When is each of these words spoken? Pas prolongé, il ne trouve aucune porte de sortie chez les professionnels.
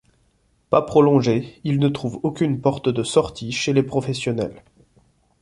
Pas 0.71 0.81
prolongé, 0.81 1.61
il 1.63 1.77
ne 1.77 1.87
trouve 1.87 2.19
aucune 2.23 2.59
porte 2.59 2.89
de 2.89 3.03
sortie 3.03 3.51
chez 3.51 3.71
les 3.71 3.83
professionnels. 3.83 4.63